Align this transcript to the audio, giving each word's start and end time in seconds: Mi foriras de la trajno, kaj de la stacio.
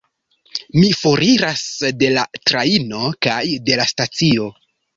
Mi 0.77 0.85
foriras 1.01 1.65
de 1.99 2.11
la 2.17 2.25
trajno, 2.51 3.05
kaj 3.29 3.39
de 3.69 3.81
la 3.85 3.89
stacio. 3.95 4.53